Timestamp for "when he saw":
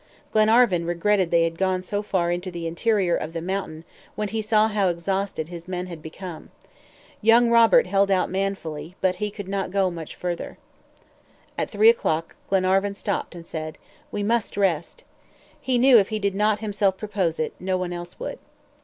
4.15-4.67